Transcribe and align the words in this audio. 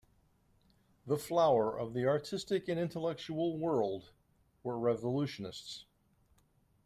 The 1.05 1.15
flower 1.15 1.77
of 1.77 1.93
the 1.93 2.07
artistic 2.07 2.67
and 2.67 2.79
intellectual 2.79 3.59
world 3.59 4.09
were 4.63 4.79
revolutionists. 4.79 5.85